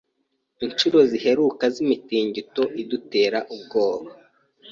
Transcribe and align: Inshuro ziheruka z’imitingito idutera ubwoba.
Inshuro 0.65 0.97
ziheruka 1.09 1.63
z’imitingito 1.73 2.63
idutera 2.81 3.39
ubwoba. 3.55 4.09